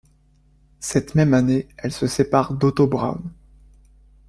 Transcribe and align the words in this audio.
Cette 0.79 1.13
même 1.13 1.35
année, 1.35 1.67
elle 1.77 1.91
se 1.91 2.07
sépare 2.07 2.53
d'Otto 2.55 2.87
Braun. 2.87 3.21